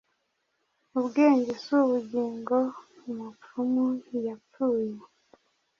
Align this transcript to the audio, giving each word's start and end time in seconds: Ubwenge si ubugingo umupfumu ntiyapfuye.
Ubwenge 0.97 1.51
si 1.63 1.69
ubugingo 1.83 2.57
umupfumu 3.09 3.83
ntiyapfuye. 4.01 4.95